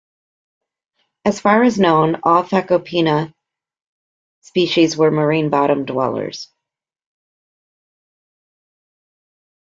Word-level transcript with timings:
As 1.25 1.39
far 1.39 1.61
as 1.61 1.77
known, 1.79 2.17
all 2.23 2.43
Phacopina 2.43 3.31
species 4.41 4.97
were 4.97 5.11
marine 5.11 5.51
bottom-dwellers. 5.51 6.47